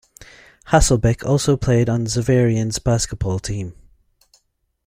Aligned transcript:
Hasselbeck 0.69 1.23
also 1.23 1.55
played 1.55 1.87
on 1.87 2.07
Xaverian's 2.07 2.79
basketball 2.79 3.37
team. 3.37 3.75